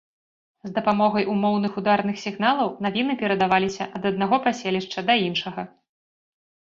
[0.67, 5.61] З дапамогай умоўных ударных сігналаў навіны перадаваліся ад аднаго паселішча да іншага.